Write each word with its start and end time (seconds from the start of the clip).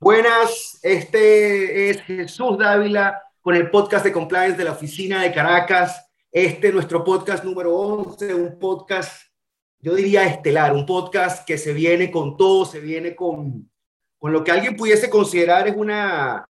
Buenas, 0.00 0.78
este 0.82 1.90
es 1.90 2.00
Jesús 2.02 2.56
Dávila 2.56 3.20
con 3.42 3.54
el 3.54 3.70
podcast 3.70 4.04
de 4.04 4.12
compliance 4.12 4.56
de 4.56 4.64
la 4.64 4.72
oficina 4.72 5.22
de 5.22 5.32
Caracas. 5.32 6.08
Este 6.30 6.68
es 6.68 6.74
nuestro 6.74 7.04
podcast 7.04 7.44
número 7.44 7.76
11, 7.76 8.34
un 8.34 8.58
podcast, 8.58 9.22
yo 9.80 9.94
diría 9.94 10.24
estelar, 10.24 10.72
un 10.72 10.86
podcast 10.86 11.46
que 11.46 11.58
se 11.58 11.74
viene 11.74 12.10
con 12.10 12.38
todo, 12.38 12.64
se 12.64 12.80
viene 12.80 13.14
con, 13.14 13.70
con 14.18 14.32
lo 14.32 14.42
que 14.42 14.52
alguien 14.52 14.76
pudiese 14.76 15.10
considerar 15.10 15.68
es 15.68 15.76
una, 15.76 16.48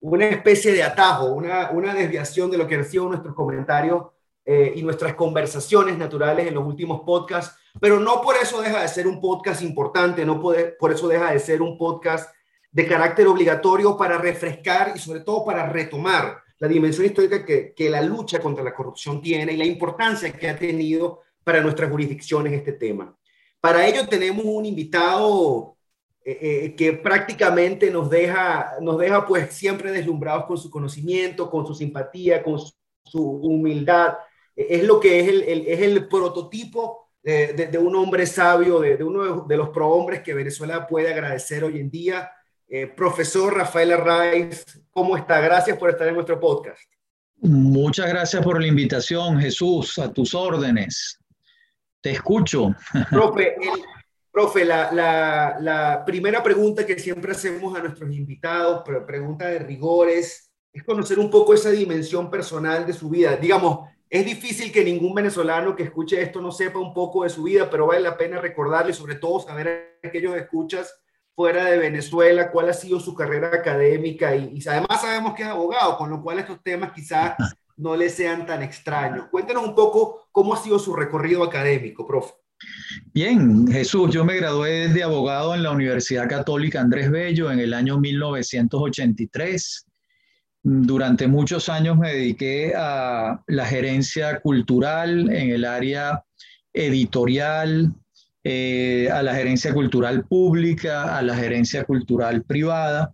una 0.00 0.26
especie 0.26 0.72
de 0.72 0.82
atajo, 0.82 1.32
una, 1.32 1.70
una 1.70 1.94
desviación 1.94 2.50
de 2.50 2.58
lo 2.58 2.66
que 2.66 2.74
han 2.74 2.84
sido 2.84 3.08
nuestros 3.08 3.34
comentarios 3.34 4.13
eh, 4.44 4.72
y 4.76 4.82
nuestras 4.82 5.14
conversaciones 5.14 5.96
naturales 5.96 6.46
en 6.46 6.54
los 6.54 6.66
últimos 6.66 7.00
podcasts, 7.00 7.56
pero 7.80 7.98
no 7.98 8.20
por 8.20 8.36
eso 8.36 8.60
deja 8.60 8.82
de 8.82 8.88
ser 8.88 9.06
un 9.06 9.20
podcast 9.20 9.62
importante, 9.62 10.24
no 10.24 10.40
por 10.40 10.92
eso 10.92 11.08
deja 11.08 11.32
de 11.32 11.38
ser 11.38 11.62
un 11.62 11.78
podcast 11.78 12.30
de 12.70 12.86
carácter 12.86 13.26
obligatorio 13.26 13.96
para 13.96 14.18
refrescar 14.18 14.92
y 14.94 14.98
sobre 14.98 15.20
todo 15.20 15.44
para 15.44 15.68
retomar 15.68 16.42
la 16.58 16.68
dimensión 16.68 17.06
histórica 17.06 17.44
que, 17.44 17.72
que 17.74 17.90
la 17.90 18.02
lucha 18.02 18.40
contra 18.40 18.64
la 18.64 18.74
corrupción 18.74 19.20
tiene 19.22 19.52
y 19.52 19.56
la 19.56 19.64
importancia 19.64 20.32
que 20.32 20.48
ha 20.48 20.58
tenido 20.58 21.20
para 21.42 21.60
nuestras 21.60 21.90
jurisdicciones 21.90 22.52
este 22.52 22.72
tema. 22.72 23.16
Para 23.60 23.86
ello 23.86 24.06
tenemos 24.06 24.44
un 24.44 24.66
invitado 24.66 25.74
eh, 26.26 26.38
eh, 26.40 26.74
que 26.74 26.94
prácticamente 26.94 27.90
nos 27.90 28.08
deja, 28.08 28.76
nos 28.80 28.98
deja 28.98 29.26
pues 29.26 29.52
siempre 29.52 29.92
deslumbrados 29.92 30.46
con 30.46 30.56
su 30.56 30.70
conocimiento, 30.70 31.50
con 31.50 31.66
su 31.66 31.74
simpatía, 31.74 32.42
con 32.42 32.58
su 33.04 33.22
humildad, 33.22 34.14
es 34.56 34.84
lo 34.84 35.00
que 35.00 35.20
es 35.20 35.28
el, 35.28 35.66
es 35.66 35.80
el 35.80 36.08
prototipo 36.08 37.10
de, 37.22 37.68
de, 37.70 37.78
un 37.78 37.96
hombre 37.96 38.26
sabio, 38.26 38.80
de, 38.80 38.96
de 38.96 39.04
uno 39.04 39.46
de, 39.46 39.56
los 39.56 39.70
prohombres 39.70 40.22
que 40.22 40.34
Venezuela 40.34 40.86
puede 40.86 41.12
agradecer 41.12 41.64
hoy 41.64 41.80
en 41.80 41.90
día. 41.90 42.30
Eh, 42.68 42.86
profesor 42.86 43.54
Rafael 43.54 43.92
Arraiz, 43.92 44.64
¿cómo 44.90 45.16
está? 45.16 45.40
Gracias 45.40 45.78
por 45.78 45.90
estar 45.90 46.06
en 46.06 46.14
nuestro 46.14 46.38
podcast. 46.38 46.82
Muchas 47.40 48.08
gracias 48.08 48.42
por 48.42 48.60
la 48.60 48.66
invitación, 48.66 49.40
Jesús, 49.40 49.98
a 49.98 50.12
tus 50.12 50.34
órdenes. 50.34 51.18
Te 52.00 52.10
escucho. 52.10 52.74
Profe, 53.10 53.56
profe 54.30 54.64
la, 54.64 54.92
la, 54.92 55.56
la, 55.60 56.04
primera 56.04 56.42
pregunta 56.42 56.84
que 56.84 56.98
siempre 56.98 57.32
hacemos 57.32 57.76
a 57.76 57.82
nuestros 57.82 58.12
invitados, 58.14 58.82
pregunta 59.06 59.46
de 59.46 59.58
rigores, 59.60 60.50
es 60.72 60.84
conocer 60.84 61.18
un 61.18 61.30
poco 61.30 61.54
esa 61.54 61.70
dimensión 61.70 62.30
personal 62.30 62.86
de 62.86 62.92
su 62.92 63.08
vida. 63.08 63.36
Digamos, 63.36 63.88
es 64.14 64.24
difícil 64.24 64.70
que 64.70 64.84
ningún 64.84 65.12
venezolano 65.12 65.74
que 65.74 65.82
escuche 65.82 66.22
esto 66.22 66.40
no 66.40 66.52
sepa 66.52 66.78
un 66.78 66.94
poco 66.94 67.24
de 67.24 67.30
su 67.30 67.42
vida, 67.42 67.68
pero 67.68 67.88
vale 67.88 68.00
la 68.00 68.16
pena 68.16 68.40
recordarle, 68.40 68.92
sobre 68.92 69.16
todo 69.16 69.40
saber 69.40 69.98
a 70.04 70.06
aquellos 70.06 70.36
escuchas 70.36 70.94
fuera 71.34 71.64
de 71.64 71.78
Venezuela, 71.78 72.52
cuál 72.52 72.68
ha 72.68 72.74
sido 72.74 73.00
su 73.00 73.12
carrera 73.12 73.48
académica 73.48 74.36
y, 74.36 74.52
y, 74.54 74.68
además 74.68 75.00
sabemos 75.00 75.34
que 75.34 75.42
es 75.42 75.48
abogado, 75.48 75.98
con 75.98 76.10
lo 76.10 76.22
cual 76.22 76.38
estos 76.38 76.62
temas 76.62 76.92
quizás 76.92 77.34
no 77.76 77.96
le 77.96 78.08
sean 78.08 78.46
tan 78.46 78.62
extraños. 78.62 79.26
Cuéntenos 79.32 79.66
un 79.66 79.74
poco 79.74 80.28
cómo 80.30 80.54
ha 80.54 80.58
sido 80.58 80.78
su 80.78 80.94
recorrido 80.94 81.42
académico, 81.42 82.06
profe. 82.06 82.34
Bien, 83.12 83.66
Jesús, 83.66 84.12
yo 84.12 84.24
me 84.24 84.36
gradué 84.36 84.90
de 84.90 85.02
abogado 85.02 85.56
en 85.56 85.64
la 85.64 85.72
Universidad 85.72 86.28
Católica 86.28 86.80
Andrés 86.80 87.10
Bello 87.10 87.50
en 87.50 87.58
el 87.58 87.74
año 87.74 87.98
1983. 87.98 89.86
Durante 90.66 91.28
muchos 91.28 91.68
años 91.68 91.98
me 91.98 92.14
dediqué 92.14 92.72
a 92.74 93.38
la 93.46 93.66
gerencia 93.66 94.40
cultural 94.40 95.30
en 95.30 95.50
el 95.50 95.66
área 95.66 96.24
editorial, 96.72 97.92
eh, 98.42 99.10
a 99.12 99.22
la 99.22 99.34
gerencia 99.34 99.74
cultural 99.74 100.24
pública, 100.24 101.18
a 101.18 101.20
la 101.20 101.36
gerencia 101.36 101.84
cultural 101.84 102.44
privada. 102.44 103.12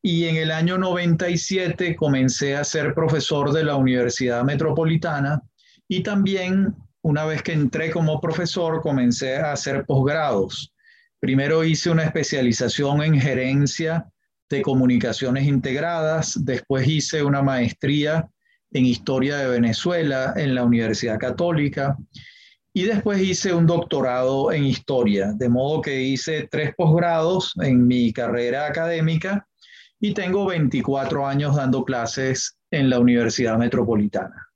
Y 0.00 0.24
en 0.24 0.36
el 0.36 0.50
año 0.50 0.78
97 0.78 1.94
comencé 1.94 2.56
a 2.56 2.64
ser 2.64 2.94
profesor 2.94 3.52
de 3.52 3.64
la 3.64 3.76
Universidad 3.76 4.42
Metropolitana 4.42 5.42
y 5.86 6.02
también 6.02 6.74
una 7.02 7.26
vez 7.26 7.42
que 7.42 7.52
entré 7.52 7.90
como 7.90 8.18
profesor 8.18 8.80
comencé 8.80 9.36
a 9.36 9.52
hacer 9.52 9.84
posgrados. 9.84 10.72
Primero 11.20 11.64
hice 11.64 11.90
una 11.90 12.04
especialización 12.04 13.02
en 13.02 13.20
gerencia 13.20 14.06
de 14.52 14.62
comunicaciones 14.62 15.46
integradas, 15.46 16.44
después 16.44 16.86
hice 16.86 17.22
una 17.22 17.42
maestría 17.42 18.28
en 18.70 18.84
historia 18.84 19.38
de 19.38 19.48
Venezuela 19.48 20.34
en 20.36 20.54
la 20.54 20.64
Universidad 20.64 21.18
Católica 21.18 21.96
y 22.74 22.82
después 22.84 23.20
hice 23.20 23.54
un 23.54 23.66
doctorado 23.66 24.52
en 24.52 24.64
historia, 24.64 25.32
de 25.32 25.48
modo 25.48 25.80
que 25.80 26.02
hice 26.02 26.48
tres 26.50 26.74
posgrados 26.76 27.54
en 27.62 27.86
mi 27.86 28.12
carrera 28.12 28.66
académica 28.66 29.46
y 29.98 30.12
tengo 30.12 30.46
24 30.46 31.26
años 31.26 31.56
dando 31.56 31.84
clases 31.84 32.58
en 32.70 32.90
la 32.90 32.98
Universidad 32.98 33.56
Metropolitana. 33.56 34.51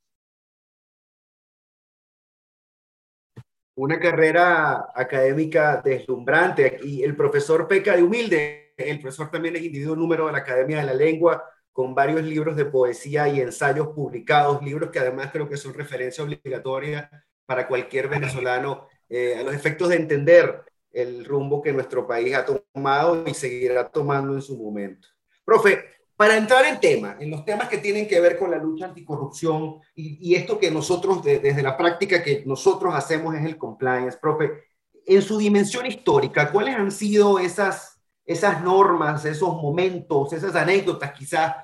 Una 3.77 4.01
carrera 4.01 4.91
académica 4.95 5.81
deslumbrante 5.83 6.79
y 6.83 7.03
el 7.03 7.15
profesor 7.15 7.69
peca 7.69 7.95
de 7.95 8.03
humilde 8.03 8.67
el 8.77 9.01
profesor 9.01 9.31
también 9.31 9.57
es 9.57 9.63
individuo 9.63 9.97
número 9.97 10.27
de 10.27 10.33
la 10.33 10.39
Academia 10.39 10.79
de 10.79 10.85
la 10.85 10.95
Lengua, 10.95 11.45
con 11.73 11.95
varios 11.95 12.23
libros 12.23 12.57
de 12.57 12.67
poesía 12.67 13.29
y 13.29 13.41
ensayos 13.41 13.89
publicados, 13.89 14.63
libros 14.63 14.91
que 14.91 14.99
además 14.99 15.31
creo 15.33 15.49
que 15.49 15.57
son 15.57 15.75
referencia 15.75 16.25
obligatoria 16.25 17.11
para 17.45 17.69
cualquier 17.69 18.09
venezolano 18.09 18.89
eh, 19.09 19.37
a 19.39 19.43
los 19.43 19.55
efectos 19.55 19.91
de 19.91 19.97
entender 19.97 20.63
el 20.91 21.25
rumbo 21.25 21.63
que 21.63 21.73
nuestro 21.73 22.07
país 22.07 22.35
ha 22.35 22.45
tomado 22.45 23.25
y 23.27 23.35
seguirá 23.35 23.89
tomando 23.89 24.35
en 24.35 24.43
su 24.43 24.57
momento. 24.57 25.09
Profe, 25.45 25.85
para 26.17 26.37
entrar 26.37 26.65
en 26.65 26.81
tema, 26.81 27.17
en 27.21 27.31
los 27.31 27.45
temas 27.45 27.69
que 27.69 27.79
tienen 27.79 28.09
que 28.09 28.21
ver 28.21 28.39
con 28.39 28.51
la 28.51 28.59
lucha 28.59 28.87
anticorrupción 28.87 29.81
y, 29.95 30.31
y 30.31 30.35
esto 30.35 30.59
que 30.59 30.71
nosotros, 30.71 31.23
desde 31.23 31.63
la 31.63 31.77
práctica 31.77 32.23
que 32.23 32.43
nosotros 32.47 32.95
hacemos 32.95 33.35
es 33.35 33.45
el 33.45 33.59
compliance, 33.59 34.19
profe, 34.19 34.65
en 35.05 35.23
su 35.23 35.39
dimensión 35.39 35.87
histórica, 35.87 36.51
¿cuáles 36.51 36.75
han 36.75 36.91
sido 36.91 37.39
esas 37.39 37.97
esas 38.27 38.63
normas, 38.63 39.25
esos 39.25 39.55
momentos, 39.55 40.33
esas 40.33 40.55
anécdotas 40.57 41.13
quizás 41.13 41.55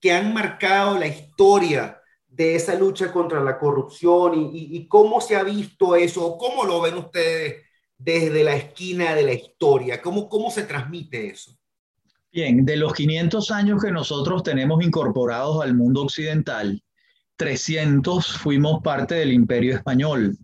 que 0.00 0.12
han 0.12 0.32
marcado 0.32 0.98
la 0.98 1.08
historia 1.08 2.00
de 2.26 2.54
esa 2.54 2.74
lucha 2.74 3.12
contra 3.12 3.40
la 3.40 3.58
corrupción 3.58 4.50
y, 4.54 4.86
cómo 4.88 5.20
se 5.20 5.36
ha 5.36 5.42
visto 5.42 5.96
eso, 5.96 6.38
cómo 6.38 6.64
lo 6.64 6.80
ven 6.80 6.96
ustedes 6.96 7.62
desde 7.98 8.42
la 8.42 8.54
esquina 8.54 9.14
de 9.14 9.22
la 9.22 9.32
historia, 9.32 10.00
cómo, 10.00 10.28
cómo 10.28 10.50
se 10.50 10.62
transmite 10.62 11.26
eso. 11.26 11.56
Bien, 12.32 12.64
de 12.64 12.76
los 12.76 12.94
500 12.94 13.50
años 13.50 13.82
que 13.82 13.92
nosotros 13.92 14.42
tenemos 14.42 14.82
incorporados 14.82 15.62
al 15.62 15.74
mundo 15.74 16.04
occidental, 16.04 16.82
300 17.36 18.38
fuimos 18.38 18.82
parte 18.82 19.16
del 19.16 19.32
imperio 19.32 19.74
español. 19.74 20.38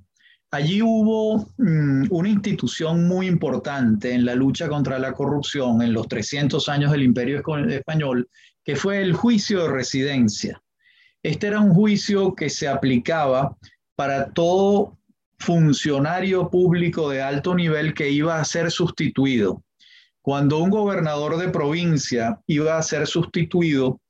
Allí 0.51 0.83
hubo 0.83 1.47
mm, 1.57 2.09
una 2.11 2.29
institución 2.29 3.09
muy 3.09 3.27
importante 3.27 4.13
en 4.13 4.27
la 4.27 4.35
lucha 4.35 4.69
contra 4.69 4.99
la 4.99 5.13
corrupción 5.13 5.81
en 5.81 5.95
los 5.95 6.09
300 6.09 6.69
años 6.69 6.93
del 6.93 7.05
Imperio 7.05 7.43
Español, 7.69 8.29
que 8.65 8.77
fue 8.77 9.01
el 9.01 9.15
juicio 9.15 9.63
de 9.63 9.69
residencia. 9.69 10.63
Este 11.23 11.47
era 11.47 11.61
un 11.61 11.73
juicio 11.73 12.35
que 12.35 12.51
se 12.51 12.69
aplicaba 12.69 13.57
para 13.95 14.31
todo 14.31 14.99
funcionario 15.39 16.51
público 16.51 17.09
de 17.09 17.23
alto 17.23 17.55
nivel 17.55 17.95
que 17.95 18.11
iba 18.11 18.39
a 18.39 18.45
ser 18.45 18.71
sustituido. 18.71 19.63
Cuando 20.29 20.59
un 20.59 20.69
gobernador 20.69 21.39
de 21.39 21.49
provincia 21.49 22.39
iba 22.47 22.77
a 22.77 22.83
ser 22.83 23.07
sustituido 23.07 24.03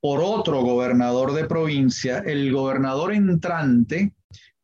por 0.00 0.20
otro 0.20 0.62
gobernador 0.62 1.32
de 1.32 1.46
provincia, 1.46 2.18
el 2.18 2.52
gobernador 2.52 3.12
entrante 3.12 4.12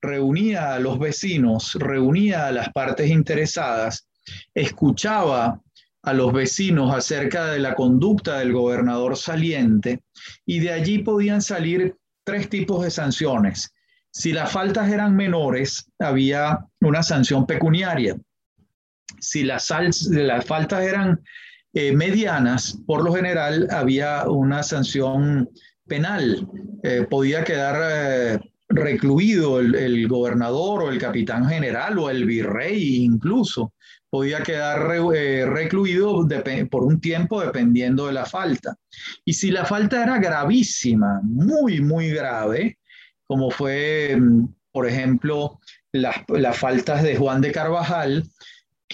reunía 0.00 0.72
a 0.72 0.78
los 0.78 1.00
vecinos, 1.00 1.74
reunía 1.80 2.46
a 2.46 2.52
las 2.52 2.68
partes 2.72 3.10
interesadas, 3.10 4.06
escuchaba 4.54 5.60
a 6.00 6.12
los 6.12 6.32
vecinos 6.32 6.94
acerca 6.94 7.46
de 7.46 7.58
la 7.58 7.74
conducta 7.74 8.38
del 8.38 8.52
gobernador 8.52 9.16
saliente 9.16 10.04
y 10.46 10.60
de 10.60 10.74
allí 10.74 11.00
podían 11.00 11.42
salir 11.42 11.96
tres 12.22 12.48
tipos 12.48 12.84
de 12.84 12.92
sanciones. 12.92 13.74
Si 14.12 14.32
las 14.32 14.52
faltas 14.52 14.92
eran 14.92 15.16
menores, 15.16 15.90
había 15.98 16.60
una 16.80 17.02
sanción 17.02 17.46
pecuniaria. 17.46 18.16
Si 19.24 19.42
las, 19.42 19.70
las 20.10 20.44
faltas 20.44 20.82
eran 20.82 21.20
eh, 21.76 21.92
medianas, 21.92 22.78
por 22.86 23.02
lo 23.02 23.12
general 23.12 23.66
había 23.70 24.28
una 24.28 24.62
sanción 24.62 25.50
penal. 25.88 26.46
Eh, 26.84 27.04
podía 27.10 27.42
quedar 27.42 27.80
eh, 27.82 28.38
recluido 28.68 29.58
el, 29.58 30.06
gobernador 30.06 30.84
o 30.84 30.90
el 30.90 31.00
capitán 31.00 31.48
general 31.48 31.98
o 31.98 32.10
el 32.10 32.26
virrey 32.26 33.02
incluso. 33.02 33.72
Podía 34.08 34.44
quedar 34.44 34.86
recluido 34.86 36.24
por 36.70 36.84
un 36.84 37.00
tiempo 37.00 37.40
dependiendo 37.40 38.06
de 38.06 38.12
la 38.12 38.24
falta. 38.24 38.76
Y 39.24 39.32
si 39.32 39.50
la 39.50 39.64
falta 39.64 40.04
era 40.04 40.18
gravísima, 40.18 41.20
muy, 41.24 41.80
muy 41.80 42.10
grave, 42.10 42.78
como 43.26 43.50
fue, 43.50 44.16
mm, 44.16 44.46
por 44.70 44.86
ejemplo, 44.86 45.58
las, 45.90 46.18
las 46.28 46.56
faltas 46.56 47.02
de 47.02 47.16
Juan 47.16 47.40
de 47.40 47.50
Carvajal, 47.50 48.22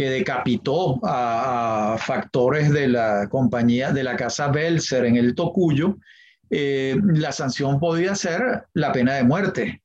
que 0.01 0.09
decapitó 0.09 0.99
a, 1.03 1.99
factores 1.99 2.73
de 2.73 2.89
la 2.89 3.29
compañía 3.29 3.93
de 3.93 4.03
la 4.03 4.17
casa 4.17 4.49
Belser 4.49 5.05
en 5.05 5.17
el 5.17 5.35
Tocuyo, 5.35 5.99
eh, 6.49 6.97
la 7.05 7.33
sanción 7.33 7.79
podía 7.79 8.15
ser 8.15 8.65
la 8.73 8.93
pena 8.93 9.17
de 9.17 9.25
muerte, 9.25 9.83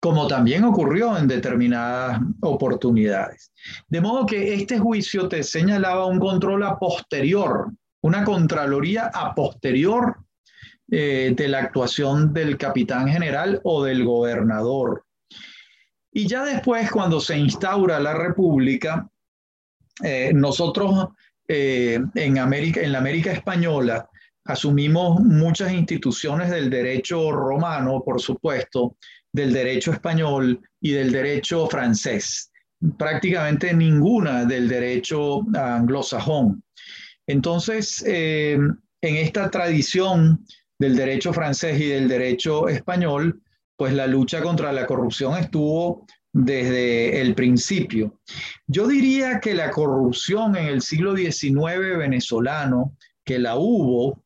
como 0.00 0.26
también 0.26 0.64
ocurrió 0.64 1.16
en 1.16 1.28
determinadas 1.28 2.20
oportunidades. 2.42 3.52
De 3.88 4.02
modo 4.02 4.26
que 4.26 4.52
este 4.52 4.78
juicio 4.78 5.28
te 5.28 5.42
señalaba 5.42 6.04
un 6.04 6.20
control 6.20 6.62
a 6.64 6.78
posterior, 6.78 7.72
una 8.02 8.22
contraloría 8.22 9.10
a 9.14 9.34
posterior 9.34 10.18
eh, 10.90 11.32
de 11.34 11.48
la 11.48 11.60
actuación 11.60 12.34
del 12.34 12.58
capitán 12.58 13.08
general 13.08 13.62
o 13.64 13.82
del 13.82 14.04
gobernador. 14.04 15.06
Y 16.12 16.26
ya 16.26 16.44
después, 16.44 16.90
cuando 16.90 17.18
se 17.18 17.38
instaura 17.38 17.98
la 17.98 18.12
República, 18.12 19.08
eh, 20.02 20.32
nosotros 20.34 21.08
eh, 21.46 22.00
en, 22.14 22.38
América, 22.38 22.80
en 22.80 22.92
la 22.92 22.98
América 22.98 23.32
Española 23.32 24.08
asumimos 24.44 25.20
muchas 25.20 25.72
instituciones 25.72 26.50
del 26.50 26.68
derecho 26.70 27.30
romano, 27.32 28.02
por 28.04 28.20
supuesto, 28.20 28.96
del 29.32 29.52
derecho 29.52 29.92
español 29.92 30.60
y 30.80 30.92
del 30.92 31.10
derecho 31.10 31.66
francés, 31.66 32.50
prácticamente 32.98 33.72
ninguna 33.74 34.44
del 34.44 34.68
derecho 34.68 35.40
anglosajón. 35.54 36.62
Entonces, 37.26 38.04
eh, 38.06 38.58
en 39.00 39.16
esta 39.16 39.50
tradición 39.50 40.44
del 40.78 40.96
derecho 40.96 41.32
francés 41.32 41.80
y 41.80 41.86
del 41.86 42.08
derecho 42.08 42.68
español, 42.68 43.42
pues 43.76 43.92
la 43.92 44.06
lucha 44.06 44.42
contra 44.42 44.72
la 44.72 44.86
corrupción 44.86 45.36
estuvo 45.38 46.06
desde 46.34 47.20
el 47.20 47.34
principio. 47.34 48.18
Yo 48.66 48.88
diría 48.88 49.38
que 49.38 49.54
la 49.54 49.70
corrupción 49.70 50.56
en 50.56 50.66
el 50.66 50.82
siglo 50.82 51.16
XIX 51.16 51.96
venezolano, 51.96 52.96
que 53.24 53.38
la 53.38 53.56
hubo, 53.56 54.24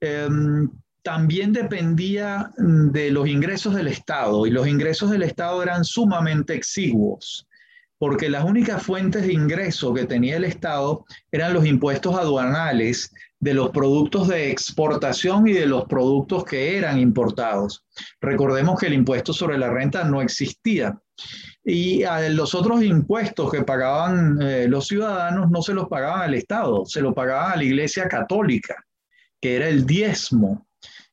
em, 0.00 0.70
también 1.02 1.54
dependía 1.54 2.52
de 2.58 3.10
los 3.10 3.26
ingresos 3.26 3.74
del 3.74 3.88
Estado 3.88 4.46
y 4.46 4.50
los 4.50 4.68
ingresos 4.68 5.10
del 5.10 5.22
Estado 5.22 5.62
eran 5.62 5.84
sumamente 5.84 6.54
exiguos, 6.54 7.48
porque 7.96 8.28
las 8.28 8.44
únicas 8.44 8.82
fuentes 8.82 9.26
de 9.26 9.32
ingreso 9.32 9.94
que 9.94 10.04
tenía 10.04 10.36
el 10.36 10.44
Estado 10.44 11.06
eran 11.32 11.54
los 11.54 11.64
impuestos 11.64 12.14
aduanales 12.14 13.10
de 13.40 13.54
los 13.54 13.70
productos 13.70 14.28
de 14.28 14.50
exportación 14.50 15.48
y 15.48 15.54
de 15.54 15.64
los 15.64 15.86
productos 15.86 16.44
que 16.44 16.76
eran 16.76 16.98
importados. 16.98 17.86
Recordemos 18.20 18.78
que 18.78 18.88
el 18.88 18.94
impuesto 18.94 19.32
sobre 19.32 19.56
la 19.56 19.70
renta 19.70 20.04
no 20.04 20.20
existía. 20.20 21.00
Y 21.64 22.02
los 22.30 22.54
otros 22.54 22.82
impuestos 22.82 23.50
que 23.50 23.62
pagaban 23.62 24.40
eh, 24.40 24.66
los 24.68 24.86
ciudadanos 24.86 25.50
no 25.50 25.60
se 25.62 25.74
los 25.74 25.88
pagaban 25.88 26.22
al 26.22 26.34
Estado, 26.34 26.84
se 26.86 27.00
los 27.00 27.14
pagaban 27.14 27.52
a 27.52 27.56
la 27.56 27.64
Iglesia 27.64 28.08
Católica, 28.08 28.76
que 29.40 29.56
era 29.56 29.68
el 29.68 29.84
diezmo, 29.84 30.66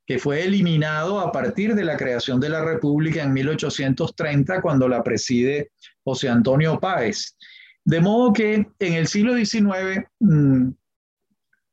que 0.05 0.19
fue 0.19 0.43
eliminado 0.43 1.19
a 1.19 1.31
partir 1.31 1.73
de 1.75 1.83
la 1.83 1.97
creación 1.97 2.39
de 2.39 2.49
la 2.49 2.63
República 2.63 3.23
en 3.23 3.33
1830, 3.33 4.61
cuando 4.61 4.87
la 4.87 5.03
preside 5.03 5.71
José 6.03 6.29
Antonio 6.29 6.79
Páez. 6.79 7.35
De 7.83 7.99
modo 7.99 8.31
que 8.31 8.67
en 8.79 8.93
el 8.93 9.07
siglo 9.07 9.35
XIX 9.35 10.05
mm, 10.19 10.69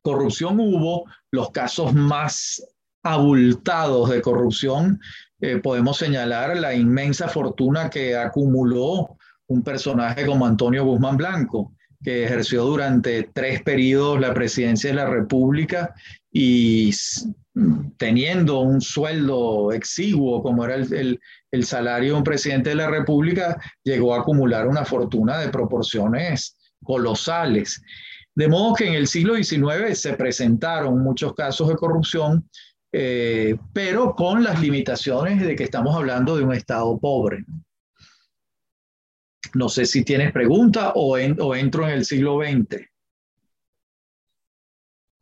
corrupción 0.02 0.58
hubo, 0.60 1.04
los 1.30 1.50
casos 1.50 1.94
más 1.94 2.62
abultados 3.02 4.10
de 4.10 4.22
corrupción 4.22 5.00
eh, 5.42 5.56
podemos 5.56 5.96
señalar 5.96 6.56
la 6.56 6.72
inmensa 6.72 7.26
fortuna 7.26 7.90
que 7.90 8.16
acumuló 8.16 9.18
un 9.48 9.62
personaje 9.62 10.24
como 10.24 10.46
Antonio 10.46 10.84
Guzmán 10.84 11.16
Blanco, 11.16 11.74
que 12.00 12.24
ejerció 12.24 12.62
durante 12.62 13.28
tres 13.32 13.60
periodos 13.62 14.20
la 14.20 14.32
presidencia 14.32 14.90
de 14.90 14.96
la 14.96 15.10
República 15.10 15.96
y 16.30 16.94
teniendo 17.96 18.60
un 18.60 18.80
sueldo 18.80 19.72
exiguo 19.72 20.44
como 20.44 20.64
era 20.64 20.76
el, 20.76 21.20
el, 21.50 21.64
salario 21.64 22.12
de 22.12 22.18
un 22.18 22.24
presidente 22.24 22.70
de 22.70 22.76
la 22.76 22.88
República, 22.88 23.60
llegó 23.82 24.14
a 24.14 24.20
acumular 24.20 24.68
una 24.68 24.84
fortuna 24.84 25.40
de 25.40 25.48
proporciones 25.48 26.56
colosales. 26.84 27.82
De 28.36 28.46
modo 28.46 28.74
que 28.74 28.86
en 28.86 28.94
el 28.94 29.08
siglo 29.08 29.34
XIX 29.34 29.98
se 29.98 30.14
presentaron 30.14 31.02
muchos 31.02 31.34
casos 31.34 31.68
de 31.68 31.74
corrupción 31.74 32.48
eh, 32.92 33.56
pero 33.72 34.14
con 34.14 34.44
las 34.44 34.60
limitaciones 34.60 35.40
de 35.40 35.56
que 35.56 35.64
estamos 35.64 35.96
hablando 35.96 36.36
de 36.36 36.44
un 36.44 36.52
Estado 36.52 36.98
pobre. 36.98 37.44
No 39.54 39.68
sé 39.68 39.86
si 39.86 40.04
tienes 40.04 40.32
pregunta 40.32 40.92
o, 40.94 41.16
o 41.16 41.56
entro 41.56 41.88
en 41.88 41.94
el 41.94 42.04
siglo 42.04 42.40
XX. 42.40 42.86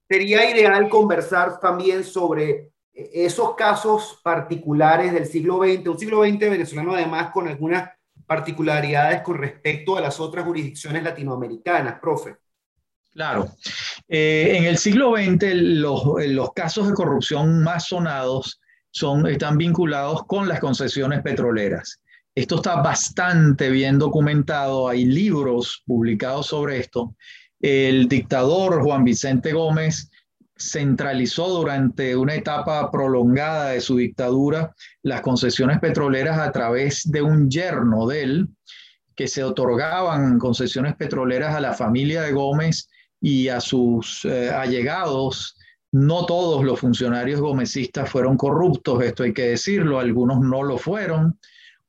Sería 0.08 0.50
ideal 0.50 0.88
conversar 0.88 1.60
también 1.60 2.02
sobre 2.02 2.72
esos 2.92 3.54
casos 3.54 4.20
particulares 4.22 5.12
del 5.12 5.26
siglo 5.26 5.58
XX, 5.58 5.86
un 5.88 5.98
siglo 5.98 6.24
XX 6.24 6.38
venezolano 6.38 6.94
además 6.94 7.30
con 7.30 7.46
algunas 7.46 7.90
particularidades 8.26 9.22
con 9.22 9.38
respecto 9.38 9.96
a 9.96 10.00
las 10.00 10.18
otras 10.20 10.44
jurisdicciones 10.44 11.02
latinoamericanas, 11.02 12.00
profe. 12.00 12.36
Claro. 13.12 13.50
Eh, 14.08 14.56
en 14.56 14.64
el 14.64 14.78
siglo 14.78 15.14
XX, 15.16 15.54
los, 15.54 16.52
casos 16.54 16.88
de 16.88 16.94
corrupción 16.94 17.62
más 17.62 17.88
sonados 17.88 18.60
son, 18.90 19.26
están 19.26 19.58
vinculados 19.58 20.24
con 20.26 20.48
las 20.48 20.60
concesiones 20.60 21.22
petroleras. 21.22 22.00
Esto 22.34 22.56
está 22.56 22.76
bastante 22.76 23.70
bien 23.70 23.98
documentado, 23.98 24.88
hay 24.88 25.04
libros 25.04 25.82
publicados 25.86 26.46
sobre 26.46 26.78
esto. 26.78 27.16
El 27.60 28.08
dictador 28.08 28.82
Juan 28.82 29.04
Vicente 29.04 29.52
Gómez 29.52 30.10
centralizó 30.56 31.48
durante 31.48 32.14
una 32.14 32.34
etapa 32.34 32.90
prolongada 32.90 33.70
de 33.70 33.80
su 33.80 33.96
dictadura 33.96 34.74
las 35.02 35.22
concesiones 35.22 35.80
petroleras 35.80 36.38
a 36.38 36.52
través 36.52 37.10
de 37.10 37.22
un 37.22 37.50
yerno 37.50 38.06
de 38.06 38.22
él, 38.22 38.48
que 39.16 39.26
se 39.26 39.42
otorgaban 39.42 40.38
concesiones 40.38 40.94
petroleras 40.96 41.54
a 41.54 41.60
la 41.60 41.72
familia 41.72 42.22
de 42.22 42.32
Gómez 42.32 42.89
y 43.20 43.48
a 43.48 43.60
sus 43.60 44.24
eh, 44.24 44.50
allegados. 44.50 45.56
No 45.92 46.24
todos 46.24 46.64
los 46.64 46.78
funcionarios 46.78 47.40
gomecistas 47.40 48.08
fueron 48.08 48.36
corruptos, 48.36 49.02
esto 49.02 49.24
hay 49.24 49.32
que 49.32 49.48
decirlo, 49.48 49.98
algunos 49.98 50.40
no 50.40 50.62
lo 50.62 50.78
fueron, 50.78 51.38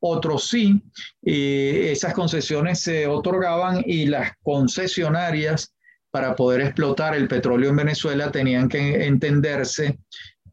otros 0.00 0.48
sí. 0.48 0.82
esas 1.22 2.12
concesiones 2.12 2.80
se 2.80 3.06
otorgaban 3.06 3.84
y 3.86 4.06
las 4.06 4.32
concesionarias 4.42 5.72
para 6.12 6.36
poder 6.36 6.60
explotar 6.60 7.16
el 7.16 7.26
petróleo 7.26 7.70
en 7.70 7.76
Venezuela 7.76 8.30
tenían 8.30 8.68
que 8.68 9.06
entenderse 9.06 9.98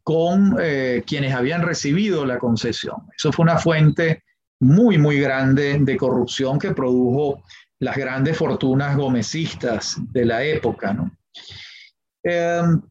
con 0.04 0.56
eh, 0.60 1.04
quienes 1.06 1.36
habían 1.36 1.62
recibido 1.62 2.26
la 2.26 2.40
concesión. 2.40 2.96
Eso 3.16 3.32
fue 3.32 3.44
una 3.44 3.60
fuente 3.60 4.24
muy, 4.60 4.98
muy 4.98 5.20
grande 5.20 5.78
de 5.80 5.98
corrupción 5.98 6.58
que 6.58 6.72
produjo 6.72 7.44
las 7.80 7.96
grandes 7.96 8.38
fortunas 8.38 8.96
gomecistas 8.96 9.98
de 10.12 10.26
la 10.26 10.44
época. 10.44 10.94
¿no? 10.94 11.12
Em, 12.24 12.82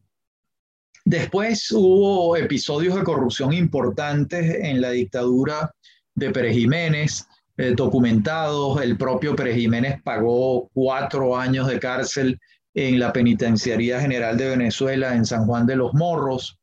después 1.05 1.71
hubo 1.71 2.35
episodios 2.35 2.95
de 2.95 3.03
corrupción 3.03 3.53
importantes 3.53 4.63
en 4.63 4.81
la 4.81 4.91
dictadura 4.91 5.71
de 6.15 6.31
Pérez 6.31 6.55
Jiménez, 6.55 7.27
eh, 7.57 7.73
documentados. 7.75 8.81
El 8.81 8.97
propio 8.97 9.35
Pérez 9.35 9.55
Jiménez 9.55 10.01
pagó 10.03 10.69
cuatro 10.73 11.37
años 11.37 11.67
de 11.67 11.79
cárcel 11.79 12.39
en 12.73 12.99
la 12.99 13.13
Penitenciaría 13.13 13.99
General 13.99 14.37
de 14.37 14.49
Venezuela 14.49 15.15
en 15.15 15.25
San 15.25 15.45
Juan 15.45 15.65
de 15.65 15.75
los 15.75 15.93
Morros. 15.93 16.57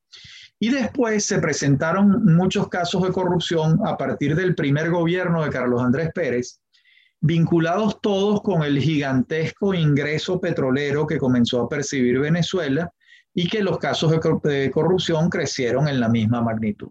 Y 0.59 0.71
después 0.71 1.26
se 1.26 1.38
presentaron 1.38 2.25
muchos 2.35 2.68
casos 2.68 3.02
de 3.02 3.12
corrupción 3.12 3.78
a 3.85 3.97
partir 3.97 4.35
del 4.35 4.54
primer 4.54 4.90
gobierno 4.90 5.45
de 5.45 5.50
Carlos 5.50 5.83
Andrés 5.83 6.11
Pérez, 6.14 6.61
vinculados 7.20 8.00
todos 8.00 8.42
con 8.42 8.62
el 8.62 8.78
gigantesco 8.78 9.75
ingreso 9.75 10.40
petrolero 10.40 11.06
que 11.06 11.18
comenzó 11.18 11.62
a 11.62 11.68
percibir 11.68 12.18
Venezuela 12.18 12.90
y 13.35 13.49
que 13.49 13.62
los 13.62 13.78
casos 13.78 14.12
de 14.42 14.70
corrupción 14.70 15.28
crecieron 15.28 15.88
en 15.88 16.00
la 16.00 16.08
misma 16.08 16.40
magnitud. 16.40 16.90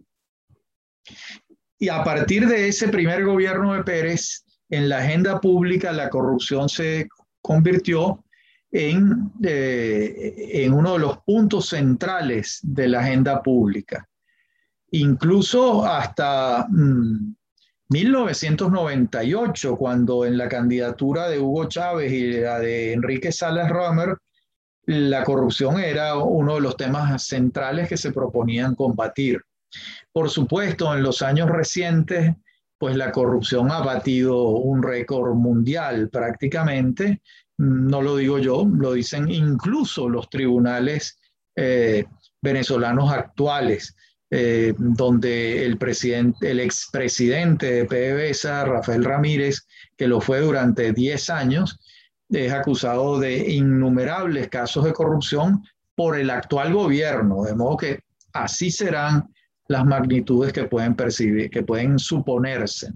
Y 1.78 1.90
a 1.90 2.04
partir 2.04 2.48
de 2.48 2.68
ese 2.68 2.88
primer 2.88 3.26
gobierno 3.26 3.74
de 3.74 3.84
Pérez, 3.84 4.44
en 4.70 4.90
la 4.90 5.00
agenda 5.00 5.40
pública 5.40 5.92
la 5.92 6.10
corrupción 6.10 6.70
se 6.70 7.08
convirtió 7.42 8.24
en, 8.72 9.32
eh, 9.44 10.64
en 10.66 10.74
uno 10.74 10.94
de 10.94 11.00
los 11.00 11.20
puntos 11.20 11.70
centrales 11.70 12.60
de 12.64 12.88
la 12.88 13.00
agenda 13.00 13.42
pública. 13.42 14.08
Incluso 14.92 15.86
hasta 15.86 16.66
mm, 16.70 17.36
1998, 17.90 19.76
cuando 19.78 20.26
en 20.26 20.38
la 20.38 20.50
candidatura 20.50 21.30
de 21.30 21.40
Hugo 21.40 21.66
Chávez 21.66 22.12
y 22.12 22.32
la 22.34 22.60
de 22.60 22.94
Enrique 22.94 23.32
Salas 23.32 23.70
Romer, 23.70 24.18
la 24.88 25.24
corrupción 25.24 25.80
era 25.80 26.16
uno 26.18 26.56
de 26.56 26.62
los 26.62 26.78
temas 26.78 27.24
centrales 27.24 27.90
que 27.90 27.98
se 27.98 28.12
proponían 28.12 28.76
combatir. 28.76 29.42
Por 30.12 30.30
supuesto, 30.30 30.94
en 30.94 31.04
los 31.04 31.22
años 31.22 31.50
recientes, 31.50 32.34
pues 32.78 32.96
la 32.96 33.12
corrupción 33.12 33.72
ha 33.72 33.80
batido 33.80 34.50
un 34.50 34.84
récord 34.84 35.34
mundial 35.34 36.10
prácticamente. 36.10 37.22
No 37.58 38.02
lo 38.02 38.18
digo 38.18 38.38
yo, 38.40 38.66
lo 38.66 38.94
dicen 38.94 39.30
incluso 39.30 40.10
los 40.10 40.30
tribunales 40.30 41.20
eh, 41.56 42.06
venezolanos 42.42 43.12
actuales, 43.12 43.96
eh, 44.38 44.74
donde 44.78 45.66
el, 45.66 45.78
presidente, 45.78 46.52
el 46.52 46.60
expresidente 46.60 47.72
de 47.72 47.86
PDVSA, 47.86 48.66
Rafael 48.66 49.06
Ramírez, 49.06 49.66
que 49.96 50.10
lo 50.10 50.20
fue 50.20 50.42
durante 50.42 50.92
10 50.92 51.30
años, 51.30 51.80
es 52.30 52.52
acusado 52.52 53.18
de 53.18 53.38
innumerables 53.54 54.50
casos 54.50 54.84
de 54.84 54.92
corrupción 54.92 55.64
por 55.96 56.20
el 56.20 56.30
actual 56.30 56.74
gobierno, 56.74 57.44
de 57.44 57.56
modo 57.56 57.78
que 57.78 58.00
así 58.34 58.72
serán 58.72 59.34
las 59.70 59.86
magnitudes 59.86 60.52
que 60.52 60.66
pueden 60.66 60.98
percibir, 60.98 61.50
que 61.50 61.64
pueden 61.64 61.98
suponerse. 61.98 62.92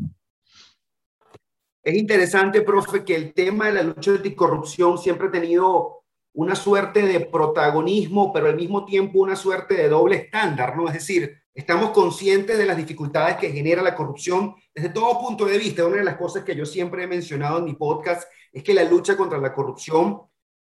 Es 1.82 1.96
interesante, 1.96 2.64
profe, 2.64 3.06
que 3.06 3.16
el 3.16 3.34
tema 3.34 3.68
de 3.68 3.74
la 3.76 3.84
lucha 3.84 4.12
anticorrupción 4.12 4.98
siempre 4.98 5.30
ha 5.30 5.32
tenido 5.32 5.99
una 6.34 6.56
suerte 6.56 7.02
de 7.02 7.22
protagonismo, 7.22 8.32
pero 8.32 8.48
al 8.48 8.56
mismo 8.56 8.86
tiempo 8.86 9.20
una 9.20 9.36
suerte 9.36 9.76
de 9.76 9.90
doble 9.90 10.16
estándar, 10.16 10.78
¿no? 10.78 10.88
Es 10.88 10.94
decir, 10.94 11.42
estamos 11.54 11.92
conscientes 11.92 12.58
de 12.58 12.66
las 12.66 12.78
dificultades 12.78 13.38
que 13.38 13.52
genera 13.52 13.82
la 13.82 13.96
corrupción 13.96 14.56
desde 14.74 14.90
todo 14.90 15.20
punto 15.20 15.46
de 15.46 15.58
vista. 15.58 15.86
Una 15.86 15.98
de 15.98 16.04
las 16.04 16.18
cosas 16.18 16.44
que 16.44 16.56
yo 16.56 16.66
siempre 16.66 17.04
he 17.04 17.08
mencionado 17.08 17.60
en 17.60 17.66
mi 17.66 17.74
podcast 17.74 18.30
es 18.52 18.64
que 18.64 18.74
la 18.74 18.84
lucha 18.84 19.18
contra 19.18 19.38
la 19.38 19.54
corrupción, 19.54 20.22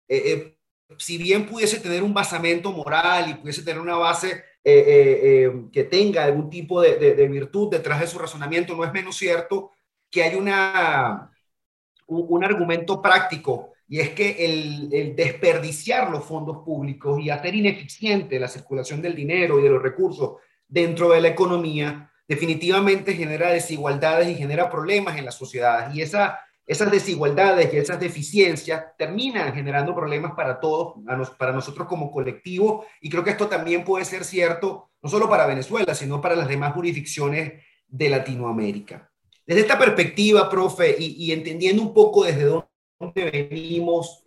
eh, 0.08 0.22
eh, 0.26 0.58
si 0.98 1.18
bien 1.18 1.46
pudiese 1.46 1.80
tener 1.80 2.02
un 2.02 2.14
basamento 2.14 2.70
moral 2.70 3.30
y 3.30 3.34
pudiese 3.34 3.62
tener 3.62 3.80
una 3.80 3.96
base 3.96 4.44
eh, 4.62 5.50
que 5.72 5.84
tenga 5.84 6.24
algún 6.24 6.48
tipo 6.48 6.80
de, 6.80 7.28
virtud 7.28 7.70
detrás 7.70 8.00
de 8.00 8.06
su 8.06 8.18
razonamiento, 8.18 8.76
no 8.76 8.84
es 8.84 8.92
menos 8.92 9.16
cierto 9.16 9.72
que 10.10 10.22
hay 10.22 10.36
una, 10.36 11.30
un, 12.06 12.44
argumento 12.44 13.02
práctico 13.02 13.73
y 13.88 14.00
es 14.00 14.10
que 14.10 14.44
el, 14.44 14.88
el, 14.92 15.16
desperdiciar 15.16 16.10
los 16.10 16.24
fondos 16.24 16.58
públicos 16.64 17.20
y 17.20 17.30
hacer 17.30 17.54
ineficiente 17.54 18.40
la 18.40 18.48
circulación 18.48 19.02
del 19.02 19.14
dinero 19.14 19.58
y 19.60 19.62
de 19.62 19.68
los 19.68 19.82
recursos 19.82 20.36
dentro 20.66 21.10
de 21.10 21.20
la 21.20 21.28
economía 21.28 22.10
definitivamente 22.26 23.14
genera 23.14 23.50
desigualdades 23.50 24.28
y 24.28 24.34
genera 24.34 24.70
problemas 24.70 25.18
en 25.18 25.26
la 25.26 25.30
sociedad. 25.30 25.92
Y 25.94 26.00
esa 26.00 26.38
esas 26.66 26.90
desigualdades 26.90 27.72
y 27.72 27.76
esas 27.76 28.00
deficiencias 28.00 28.84
terminan 28.96 29.52
generando 29.54 29.94
problemas 29.94 30.32
para 30.32 30.60
todos, 30.60 30.94
para 31.38 31.52
nosotros 31.52 31.86
como 31.86 32.10
colectivo, 32.10 32.86
y 33.00 33.10
creo 33.10 33.22
que 33.22 33.30
esto 33.30 33.48
también 33.48 33.84
puede 33.84 34.04
ser 34.04 34.24
cierto 34.24 34.90
no 35.02 35.10
solo 35.10 35.28
para 35.28 35.46
Venezuela, 35.46 35.94
sino 35.94 36.22
para 36.22 36.34
las 36.34 36.48
demás 36.48 36.72
jurisdicciones 36.72 37.62
de 37.86 38.08
Latinoamérica. 38.08 39.10
Desde 39.46 39.60
esta 39.60 39.78
perspectiva, 39.78 40.48
profe, 40.48 40.96
y, 40.98 41.30
entendiendo 41.30 41.82
un 41.82 41.92
poco 41.92 42.24
desde 42.24 42.44
dónde 42.44 42.66
venimos, 43.12 44.24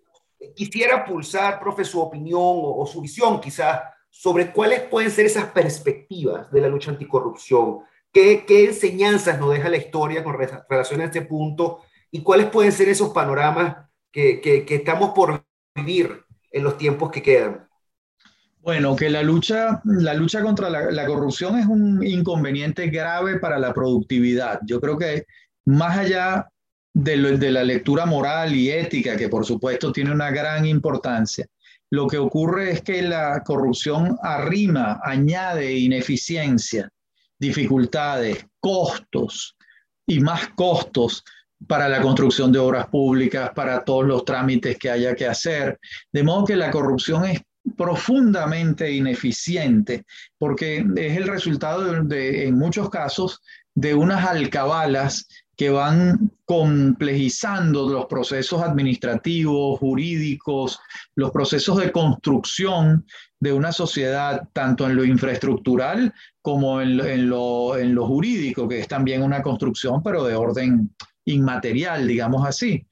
quisiera 0.56 1.06
pulsar, 1.06 1.60
profe, 1.60 1.84
su 1.84 2.00
opinión 2.00 2.42
o, 2.42 2.86
su 2.86 3.02
visión 3.02 3.40
quizás 3.40 3.82
sobre 4.10 4.52
cuáles 4.52 4.82
pueden 4.82 5.12
ser 5.12 5.26
esas 5.26 5.46
perspectivas 5.52 6.52
de 6.52 6.62
la 6.62 6.68
lucha 6.68 6.92
anticorrupción. 6.92 7.80
¿Qué, 8.12 8.46
qué 8.46 8.66
enseñanzas 8.66 9.40
nos 9.40 9.52
deja 9.52 9.70
la 9.70 9.78
historia 9.78 10.24
con 10.24 10.36
relación 10.70 11.02
a 11.02 11.06
este 11.06 11.22
punto? 11.22 11.82
y 12.12 12.22
cuáles 12.22 12.48
pueden 12.48 12.72
ser 12.72 12.90
esos 12.90 13.10
panoramas 13.10 13.76
que, 14.12 14.42
que, 14.42 14.76
estamos 14.76 15.12
por 15.12 15.44
vivir 15.76 16.22
en 16.52 16.64
los 16.64 16.78
tiempos 16.78 17.12
que 17.12 17.22
quedan. 17.22 17.68
Bueno, 18.60 18.96
que 18.96 19.10
la 19.10 19.22
lucha, 19.22 19.82
la 19.86 20.14
lucha 20.14 20.42
contra 20.42 20.70
la, 20.70 20.92
la, 20.92 21.06
corrupción 21.06 21.58
es 21.58 21.68
un 21.68 22.04
inconveniente 22.06 22.88
grave 22.88 23.40
para 23.40 23.60
la 23.60 23.74
productividad. 23.74 24.60
Yo 24.66 24.82
creo 24.82 24.98
que 24.98 25.26
más 25.66 25.98
allá 25.98 26.50
de, 26.98 27.52
la 27.52 27.64
lectura 27.64 28.06
moral 28.06 28.56
y 28.56 28.72
ética, 28.72 29.16
que 29.16 29.30
por 29.30 29.46
supuesto 29.46 29.92
tiene 29.92 30.12
una 30.12 30.32
gran 30.32 30.66
importancia, 30.66 31.46
lo 31.92 32.08
que 32.08 32.18
ocurre 32.18 32.72
es 32.72 32.82
que 32.82 33.02
la 33.04 33.44
corrupción 33.44 34.18
arrima, 34.22 35.00
añade 35.04 35.74
ineficiencia, 35.74 36.90
dificultades, 37.40 38.46
costos 38.60 39.56
y 40.08 40.20
más 40.20 40.50
costos 40.50 41.24
para 41.68 41.88
la 41.88 42.02
construcción 42.02 42.52
de 42.52 42.60
obras 42.60 42.88
públicas, 42.88 43.52
para 43.56 43.84
todos 43.84 44.06
los 44.06 44.26
trámites 44.26 44.78
que 44.78 44.90
haya 44.90 45.16
que 45.16 45.28
hacer. 45.28 45.80
De 46.12 46.24
modo 46.24 46.46
que 46.46 46.56
la 46.56 46.72
corrupción 46.72 47.26
es 47.26 47.42
profundamente 47.78 48.92
ineficiente 48.92 50.04
porque 50.38 50.86
es 50.96 51.18
el 51.18 51.28
resultado 51.28 52.04
de, 52.04 52.48
en 52.48 52.58
muchos 52.58 52.90
casos 52.90 53.42
de 53.76 53.94
unas 53.94 54.26
alcabalas 54.26 55.28
que 55.58 55.72
van 55.72 56.32
complejizando 56.46 57.90
los 57.90 58.06
procesos 58.06 58.62
administrativos, 58.62 59.80
jurídicos, 59.80 60.80
los 61.16 61.32
procesos 61.32 61.78
de 61.78 61.92
construcción 61.92 63.06
de 63.40 63.54
una 63.54 63.72
sociedad, 63.72 64.48
tanto 64.54 64.86
en 64.86 64.96
lo 64.96 65.04
infraestructural 65.04 66.14
como 66.44 66.80
en, 66.80 67.00
en, 67.00 67.30
lo, 67.30 67.76
en 67.76 67.96
lo 67.96 68.06
jurídico, 68.06 68.68
que 68.68 68.80
es 68.80 68.88
también 68.88 69.24
una 69.24 69.42
construcción, 69.42 70.04
pero 70.04 70.24
de 70.24 70.36
orden 70.36 70.96
inmaterial, 71.26 72.08
digamos 72.08 72.48
así. 72.48 72.86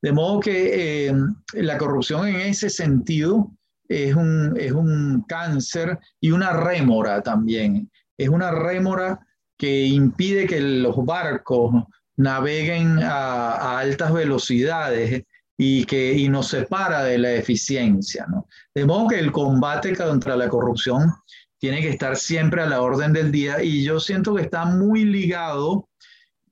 De 0.00 0.12
modo 0.12 0.40
que 0.40 1.08
eh, 1.08 1.14
la 1.52 1.76
corrupción 1.76 2.28
en 2.28 2.36
ese 2.36 2.70
sentido 2.70 3.52
es 3.88 4.14
un, 4.14 4.54
es 4.58 4.72
un 4.72 5.22
cáncer 5.28 5.98
y 6.20 6.30
una 6.30 6.52
rémora 6.52 7.22
también. 7.22 7.90
Es 8.16 8.28
una 8.30 8.50
rémora 8.50 9.20
que 9.58 9.84
impide 9.84 10.46
que 10.46 10.60
los 10.60 10.96
barcos 11.04 11.84
naveguen 12.16 13.00
a, 13.02 13.78
altas 13.78 14.12
velocidades 14.12 15.24
y 15.58 15.84
que 15.84 16.12
y 16.12 16.28
nos 16.28 16.48
separa 16.48 17.04
de 17.04 17.18
la 17.18 17.32
eficiencia. 17.32 18.26
¿no? 18.28 18.46
De 18.74 18.84
modo 18.84 19.08
que 19.08 19.18
el 19.18 19.32
combate 19.32 19.96
contra 19.96 20.36
la 20.36 20.48
corrupción 20.48 21.12
tiene 21.58 21.80
que 21.80 21.90
estar 21.90 22.16
siempre 22.16 22.62
a 22.62 22.66
la 22.66 22.82
orden 22.82 23.12
del 23.12 23.32
día 23.32 23.62
y 23.62 23.82
yo 23.82 23.98
siento 24.00 24.34
que 24.34 24.42
está 24.42 24.64
muy 24.66 25.04
ligado 25.04 25.88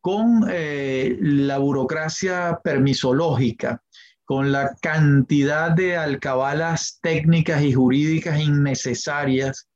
con 0.00 0.46
eh, 0.50 1.16
la 1.20 1.58
burocracia 1.58 2.60
permisológica, 2.62 3.82
con 4.24 4.52
la 4.52 4.74
cantidad 4.80 5.70
de 5.70 5.96
alcabalas 5.96 6.98
técnicas 7.00 7.62
y 7.62 7.72
jurídicas 7.72 8.38
innecesarias 8.38 9.66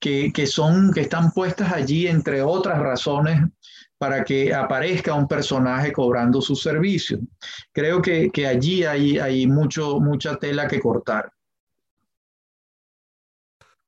que, 0.00 0.46
son, 0.46 0.92
que 0.92 1.02
están 1.02 1.32
puestas 1.32 1.72
allí, 1.72 2.06
entre 2.06 2.42
otras 2.42 2.78
razones, 2.78 3.40
para 3.98 4.22
que 4.22 4.54
aparezca 4.54 5.12
un 5.14 5.26
personaje 5.26 5.92
cobrando 5.92 6.40
su 6.40 6.54
servicio. 6.54 7.18
Creo 7.72 8.00
que, 8.00 8.30
allí 8.46 8.84
hay, 8.84 9.18
hay 9.18 9.46
mucho, 9.46 9.98
mucha 9.98 10.36
tela 10.36 10.68
que 10.68 10.80
cortar. 10.80 11.30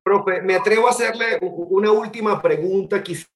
Profe, 0.02 0.42
me 0.42 0.56
atrevo 0.56 0.88
a 0.88 0.90
hacerle 0.90 1.38
una 1.40 1.92
última 1.92 2.42
pregunta, 2.42 3.02
quizás 3.02 3.28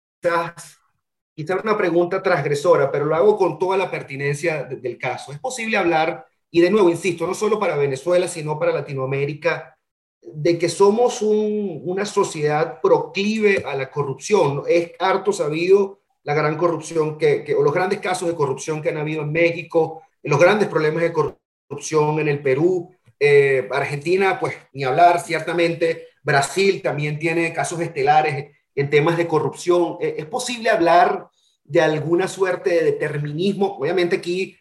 quizá 1.35 1.61
una 1.63 1.77
pregunta 1.77 2.23
transgresora, 2.23 2.91
pero 2.91 3.05
lo 3.05 3.15
hago 3.15 3.37
con 3.37 3.59
toda 3.59 3.77
la 3.77 3.91
pertinencia 3.91 4.65
del 4.65 4.99
caso. 4.99 5.33
¿Es 5.33 5.39
posible 5.39 5.77
hablar, 5.77 6.27
y 6.51 6.61
de 6.61 6.71
nuevo, 6.71 6.89
insisto, 6.89 7.27
no 7.27 7.35
solo 7.35 7.59
para 7.59 7.77
Venezuela, 7.77 8.29
sino 8.29 8.59
para 8.59 8.73
Latinoamérica, 8.73 9.77
de 10.23 10.59
que 10.59 10.69
somos 10.69 11.21
una 11.23 12.07
sociedad 12.07 12.81
proclive 12.81 13.65
a 13.67 13.75
la 13.77 13.91
corrupción? 13.91 14.63
Es 14.67 14.93
harto 14.99 15.33
sabido 15.33 16.04
la 16.25 16.35
gran 16.35 16.57
corrupción 16.57 17.17
que, 17.19 17.55
o 17.57 17.63
los 17.63 17.73
grandes 17.73 18.01
casos 18.01 18.29
de 18.29 18.35
corrupción 18.35 18.83
que 18.83 18.89
han 18.89 18.97
habido 18.97 19.23
en 19.23 19.33
México, 19.33 20.03
los 20.23 20.41
grandes 20.41 20.69
problemas 20.69 21.03
de 21.03 21.13
corrupción 21.13 22.19
en 22.19 22.29
el 22.29 22.43
Perú, 22.43 22.95
eh, 23.21 23.69
Argentina, 23.71 24.41
pues 24.41 24.57
ni 24.73 24.85
hablar, 24.85 25.21
ciertamente. 25.21 26.09
Brasil 26.23 26.81
también 26.83 27.19
tiene 27.19 27.53
casos 27.53 27.81
estelares 27.81 28.53
en 28.75 28.91
temas 28.91 29.17
de 29.17 29.29
corrupción. 29.29 29.99
Eh, 30.01 30.17
¿Es 30.19 30.27
posible 30.27 30.71
hablar 30.71 31.29
de 31.63 31.81
alguna 31.81 32.27
suerte 32.27 32.71
de 32.71 32.85
determinismo? 32.85 33.77
Obviamente 33.79 34.17
aquí 34.17 34.57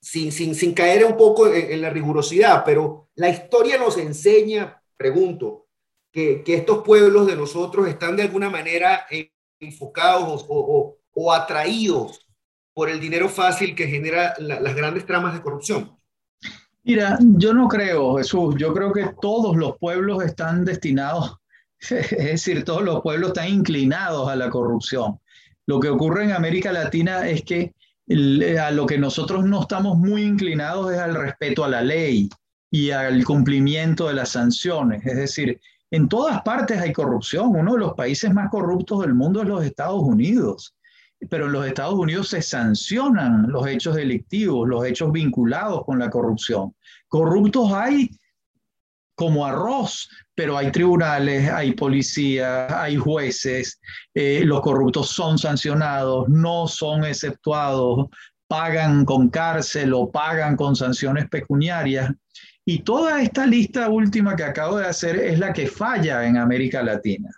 sin, 0.00 0.30
sin, 0.30 0.54
sin 0.54 0.72
caer 0.72 1.04
un 1.04 1.16
poco 1.16 1.52
en, 1.52 1.82
la 1.82 1.90
rigurosidad, 1.90 2.64
pero 2.64 3.08
la 3.16 3.28
historia 3.28 3.78
nos 3.78 3.98
enseña, 3.98 4.80
pregunto, 4.96 5.66
que, 6.12 6.42
que 6.44 6.54
estos 6.54 6.84
pueblos 6.84 7.26
de 7.26 7.36
nosotros 7.36 7.88
están 7.88 8.16
de 8.16 8.22
alguna 8.22 8.48
manera 8.48 9.06
enfocados 9.60 10.46
o, 10.48 10.58
o, 10.58 10.97
atraídos 11.32 12.26
por 12.74 12.88
el 12.88 13.00
dinero 13.00 13.28
fácil 13.28 13.74
que 13.74 13.88
genera 13.88 14.34
las 14.38 14.74
grandes 14.74 15.04
tramas 15.04 15.34
de 15.34 15.42
corrupción. 15.42 15.98
Mira, 16.84 17.18
yo 17.20 17.52
no 17.52 17.68
creo, 17.68 18.16
Jesús, 18.16 18.54
yo 18.56 18.72
creo 18.72 18.92
que 18.92 19.10
todos 19.20 19.56
los 19.56 19.76
pueblos 19.78 20.24
están 20.24 20.64
destinados 20.64 21.38
Es 21.90 22.10
decir, 22.10 22.64
todos 22.64 22.82
los 22.82 23.02
pueblos 23.02 23.28
están 23.28 23.48
inclinados 23.48 24.28
a 24.28 24.36
la 24.36 24.50
corrupción. 24.50 25.18
Lo 25.66 25.80
que 25.80 25.88
ocurre 25.88 26.24
en 26.24 26.32
América 26.32 26.72
Latina 26.72 27.28
es 27.28 27.42
que 27.42 27.74
a 28.58 28.70
lo 28.70 28.86
que 28.86 28.96
nosotros 28.96 29.44
no 29.44 29.62
estamos 29.62 29.98
muy 29.98 30.22
inclinados 30.22 30.92
es 30.92 30.98
al 30.98 31.14
respeto 31.14 31.64
a 31.64 31.68
la 31.68 31.82
ley 31.82 32.30
y 32.70 32.90
al 32.90 33.22
cumplimiento 33.24 34.08
de 34.08 34.14
las 34.14 34.30
sanciones. 34.30 35.04
Es 35.04 35.16
decir, 35.16 35.60
en 35.90 36.08
todas 36.08 36.40
partes 36.42 36.80
hay 36.80 36.92
corrupción. 36.92 37.48
Uno 37.48 37.74
de 37.74 37.80
los 37.80 37.94
países 37.94 38.32
más 38.32 38.50
corruptos 38.50 39.02
del 39.02 39.14
mundo 39.14 39.42
es 39.42 39.48
los 39.48 39.64
Estados 39.64 40.02
Unidos. 40.02 40.74
Pero 41.28 41.46
en 41.46 41.52
los 41.52 41.66
Estados 41.66 41.94
Unidos 41.94 42.28
se 42.28 42.42
sancionan 42.42 43.50
los 43.50 43.66
hechos 43.66 43.96
delictivos, 43.96 44.68
los 44.68 44.84
hechos 44.84 45.10
vinculados 45.12 45.84
con 45.84 45.98
la 45.98 46.10
corrupción. 46.10 46.74
Corruptos 47.08 47.72
hay 47.72 48.10
como 49.14 49.44
arroz, 49.44 50.08
pero 50.34 50.56
hay 50.56 50.70
tribunales, 50.70 51.50
hay 51.50 51.72
policías, 51.72 52.72
hay 52.72 52.96
jueces, 52.96 53.80
eh, 54.14 54.42
los 54.44 54.60
corruptos 54.60 55.10
son 55.10 55.38
sancionados, 55.38 56.28
no 56.28 56.68
son 56.68 57.04
exceptuados, 57.04 58.06
pagan 58.46 59.04
con 59.04 59.28
cárcel 59.28 59.92
o 59.92 60.08
pagan 60.08 60.54
con 60.54 60.76
sanciones 60.76 61.28
pecuniarias. 61.28 62.12
Y 62.64 62.80
toda 62.80 63.20
esta 63.20 63.44
lista 63.44 63.88
última 63.88 64.36
que 64.36 64.44
acabo 64.44 64.78
de 64.78 64.86
hacer 64.86 65.16
es 65.16 65.40
la 65.40 65.52
que 65.52 65.66
falla 65.66 66.24
en 66.24 66.36
América 66.36 66.82
Latina. 66.82 67.30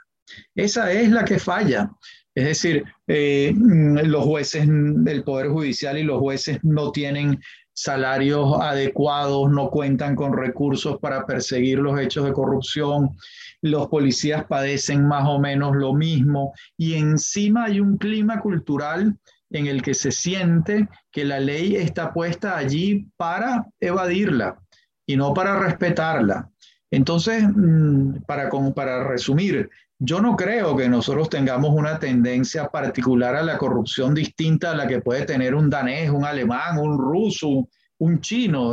Esa 0.54 0.92
es 0.92 1.10
la 1.10 1.24
que 1.24 1.38
falla. 1.38 1.90
Es 2.34 2.44
decir, 2.44 2.84
eh, 3.08 3.52
los 3.56 4.24
jueces 4.24 4.66
del 4.68 5.24
Poder 5.24 5.48
Judicial 5.48 5.98
y 5.98 6.04
los 6.04 6.20
jueces 6.20 6.58
no 6.62 6.92
tienen 6.92 7.40
salarios 7.72 8.56
adecuados, 8.60 9.50
no 9.50 9.70
cuentan 9.70 10.14
con 10.14 10.36
recursos 10.36 10.98
para 11.00 11.26
perseguir 11.26 11.78
los 11.78 11.98
hechos 11.98 12.26
de 12.26 12.32
corrupción, 12.32 13.16
los 13.62 13.88
policías 13.88 14.44
padecen 14.44 15.06
más 15.06 15.24
o 15.26 15.38
menos 15.38 15.74
lo 15.74 15.94
mismo 15.94 16.52
y 16.76 16.94
encima 16.94 17.64
hay 17.64 17.80
un 17.80 17.96
clima 17.96 18.40
cultural 18.40 19.16
en 19.50 19.66
el 19.66 19.82
que 19.82 19.94
se 19.94 20.12
siente 20.12 20.88
que 21.10 21.24
la 21.24 21.40
ley 21.40 21.76
está 21.76 22.12
puesta 22.12 22.56
allí 22.56 23.08
para 23.16 23.66
evadirla 23.80 24.60
y 25.06 25.16
no 25.16 25.34
para 25.34 25.58
respetarla. 25.58 26.48
Entonces, 26.90 27.44
mm, 27.44 28.22
para, 28.26 28.48
para 28.74 29.04
resumir, 29.04 29.70
yo 30.02 30.22
no 30.22 30.34
creo 30.34 30.74
que 30.74 30.88
nosotros 30.88 31.28
tengamos 31.28 31.70
una 31.74 31.98
tendencia 31.98 32.68
particular 32.68 33.36
a 33.36 33.42
la 33.42 33.58
corrupción 33.58 34.14
distinta 34.14 34.70
a 34.70 34.74
la 34.74 34.88
que 34.88 35.02
puede 35.02 35.26
tener 35.26 35.54
un 35.54 35.68
danés, 35.68 36.08
un 36.08 36.24
alemán, 36.24 36.78
un 36.78 36.96
ruso, 36.96 37.68
un 37.98 38.20
chino, 38.22 38.72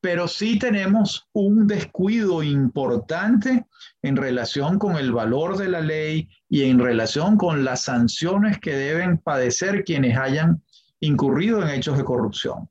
pero 0.00 0.26
sí 0.26 0.58
tenemos 0.58 1.28
un 1.34 1.66
descuido 1.66 2.42
importante 2.42 3.66
en 4.00 4.16
relación 4.16 4.78
con 4.78 4.96
el 4.96 5.12
valor 5.12 5.58
de 5.58 5.68
la 5.68 5.82
ley 5.82 6.30
y 6.48 6.64
en 6.64 6.78
relación 6.78 7.36
con 7.36 7.62
las 7.62 7.82
sanciones 7.82 8.58
que 8.58 8.74
deben 8.74 9.18
padecer 9.18 9.84
quienes 9.84 10.16
hayan 10.16 10.62
incurrido 11.00 11.62
en 11.62 11.68
hechos 11.68 11.98
de 11.98 12.04
corrupción. 12.04 12.70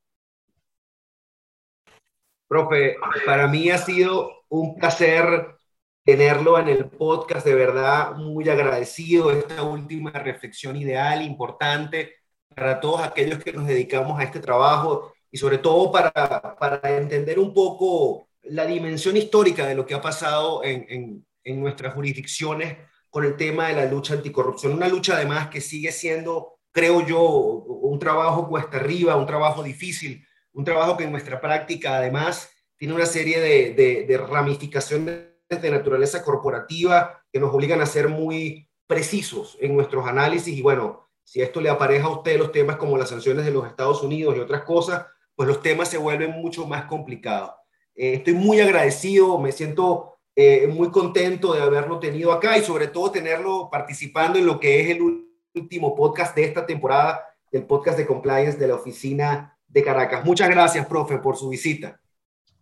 Profe, 2.48 2.96
para 3.24 3.48
mí 3.48 3.70
ha 3.70 3.78
sido 3.78 4.46
un 4.50 4.80
placer 4.80 5.61
tenerlo 6.04 6.58
en 6.60 6.68
el 6.68 6.90
podcast, 6.90 7.46
de 7.46 7.56
verdad 7.56 8.16
muy 8.16 8.50
agradecido 8.50 9.32
esta 9.32 9.64
última 9.64 10.12
reflexión 10.12 10.76
ideal, 10.76 11.22
importante 11.22 12.16
para 12.56 12.80
todos 12.80 13.02
aquellos 13.02 13.44
que 13.44 13.54
nos 13.54 13.68
dedicamos 13.68 14.20
a 14.20 14.24
este 14.24 14.40
trabajo 14.40 15.14
y 15.32 15.38
sobre 15.38 15.60
todo 15.60 15.92
para, 15.92 16.12
para 16.60 16.98
entender 16.98 17.40
un 17.40 17.54
poco 17.54 18.28
la 18.44 18.66
dimensión 18.66 19.16
histórica 19.16 19.66
de 19.68 19.76
lo 19.76 19.86
que 19.86 19.94
ha 19.94 20.02
pasado 20.02 20.64
en, 20.64 20.86
en, 20.90 21.26
en 21.44 21.62
nuestras 21.62 21.94
jurisdicciones 21.94 22.78
con 23.10 23.24
el 23.24 23.38
tema 23.38 23.68
de 23.68 23.76
la 23.76 23.86
lucha 23.86 24.16
anticorrupción. 24.16 24.74
Una 24.74 24.88
lucha 24.88 25.16
además 25.16 25.50
que 25.50 25.62
sigue 25.62 25.92
siendo, 25.92 26.60
creo 26.72 27.06
yo, 27.06 27.22
un 27.22 28.00
trabajo 28.00 28.50
cuesta 28.50 28.78
arriba, 28.78 29.16
un 29.16 29.26
trabajo 29.26 29.64
difícil, 29.64 30.26
un 30.54 30.66
trabajo 30.66 30.98
que 30.98 31.04
en 31.04 31.12
nuestra 31.12 31.40
práctica 31.40 31.98
además 31.98 32.50
tiene 32.78 32.96
una 32.96 33.06
serie 33.06 33.40
de, 33.40 33.74
de, 33.74 34.06
de 34.08 34.18
ramificaciones 34.18 35.31
de 35.60 35.72
naturaleza 35.72 36.24
corporativa 36.24 37.22
que 37.32 37.40
nos 37.40 37.54
obligan 37.54 37.82
a 37.82 37.86
ser 37.86 38.08
muy 38.08 38.70
precisos 38.88 39.58
en 39.60 39.76
nuestros 39.76 40.08
análisis 40.08 40.56
y 40.56 40.62
bueno, 40.62 41.08
si 41.24 41.42
esto 41.42 41.60
le 41.60 41.70
apareja 41.70 42.08
a 42.08 42.12
usted 42.12 42.38
los 42.38 42.52
temas 42.52 42.78
como 42.78 42.98
las 42.98 43.10
sanciones 43.10 43.46
de 43.46 43.52
los 43.52 43.68
Estados 43.68 44.04
Unidos 44.04 44.36
y 44.36 44.40
otras 44.40 44.64
cosas, 44.64 45.06
pues 45.36 45.48
los 45.48 45.62
temas 45.62 45.90
se 45.90 45.98
vuelven 45.98 46.32
mucho 46.32 46.66
más 46.68 46.86
complicados. 46.86 47.52
Eh, 47.96 48.16
estoy 48.16 48.34
muy 48.34 48.60
agradecido, 48.60 49.38
me 49.40 49.52
siento 49.52 50.18
eh, 50.36 50.68
muy 50.68 50.92
contento 50.92 51.54
de 51.54 51.62
haberlo 51.62 52.00
tenido 52.00 52.32
acá 52.32 52.58
y 52.58 52.64
sobre 52.64 52.88
todo 52.88 53.12
tenerlo 53.12 53.70
participando 53.72 54.40
en 54.40 54.46
lo 54.46 54.60
que 54.60 54.82
es 54.82 54.90
el 54.90 55.26
último 55.54 55.96
podcast 55.96 56.36
de 56.36 56.44
esta 56.44 56.66
temporada, 56.66 57.24
del 57.52 57.66
podcast 57.66 57.98
de 57.98 58.08
compliance 58.08 58.58
de 58.58 58.68
la 58.68 58.76
oficina 58.76 59.58
de 59.68 59.84
Caracas. 59.84 60.24
Muchas 60.24 60.50
gracias, 60.50 60.86
profe, 60.86 61.18
por 61.18 61.36
su 61.36 61.50
visita. 61.50 62.00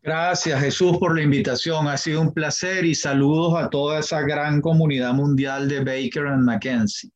Gracias 0.01 0.59
Jesús 0.61 0.97
por 0.97 1.15
la 1.15 1.21
invitación. 1.21 1.87
Ha 1.87 1.97
sido 1.97 2.21
un 2.21 2.33
placer 2.33 2.85
y 2.85 2.95
saludos 2.95 3.61
a 3.61 3.69
toda 3.69 3.99
esa 3.99 4.21
gran 4.21 4.61
comunidad 4.61 5.13
mundial 5.13 5.67
de 5.67 5.79
Baker 5.79 6.27
and 6.27 6.45
McKenzie. 6.45 7.11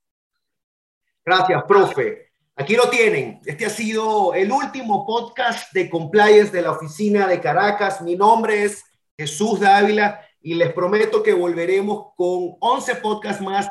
Gracias, 1.25 1.63
profe. 1.65 2.33
Aquí 2.55 2.75
lo 2.75 2.89
tienen. 2.89 3.39
Este 3.45 3.65
ha 3.65 3.69
sido 3.69 4.33
el 4.33 4.51
último 4.51 5.05
podcast 5.05 5.71
de 5.73 5.89
compliance 5.89 6.51
de 6.51 6.61
la 6.61 6.71
oficina 6.71 7.25
de 7.25 7.39
Caracas. 7.39 8.01
Mi 8.01 8.15
nombre 8.15 8.63
es 8.63 8.83
Jesús 9.17 9.61
Dávila 9.61 10.19
y 10.41 10.53
les 10.55 10.73
prometo 10.73 11.23
que 11.23 11.33
volveremos 11.33 12.13
con 12.17 12.57
11 12.59 12.95
podcasts 12.97 13.41
más 13.41 13.69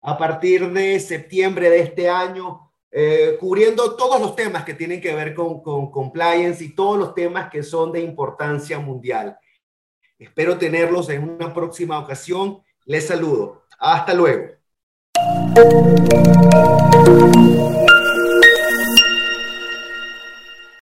a 0.00 0.16
partir 0.16 0.72
de 0.72 0.98
septiembre 0.98 1.68
de 1.68 1.80
este 1.80 2.08
año 2.08 2.72
eh, 2.96 3.36
cubriendo 3.40 3.96
todos 3.96 4.20
los 4.20 4.36
temas 4.36 4.64
que 4.64 4.72
tienen 4.72 5.00
que 5.00 5.12
ver 5.12 5.34
con, 5.34 5.60
con 5.60 5.90
compliance 5.90 6.62
y 6.62 6.76
todos 6.76 6.96
los 6.96 7.12
temas 7.12 7.50
que 7.50 7.64
son 7.64 7.90
de 7.90 8.00
importancia 8.00 8.78
mundial. 8.78 9.36
Espero 10.16 10.56
tenerlos 10.56 11.10
en 11.10 11.28
una 11.28 11.52
próxima 11.52 11.98
ocasión. 11.98 12.62
Les 12.84 13.08
saludo. 13.08 13.64
Hasta 13.80 14.14
luego. 14.14 14.52